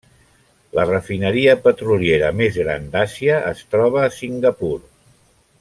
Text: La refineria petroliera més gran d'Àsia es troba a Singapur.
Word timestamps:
La 0.77 0.85
refineria 0.89 1.53
petroliera 1.67 2.33
més 2.39 2.57
gran 2.63 2.89
d'Àsia 2.97 3.39
es 3.53 3.65
troba 3.75 4.05
a 4.07 4.13
Singapur. 4.21 4.77